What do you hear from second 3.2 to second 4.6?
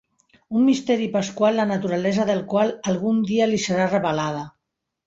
dia li serà revelada.